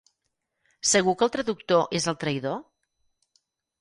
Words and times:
Segur 0.93 1.13
que 1.19 1.25
el 1.27 1.31
traductor 1.37 1.85
és 2.01 2.07
el 2.13 2.19
traïdor? 2.25 2.59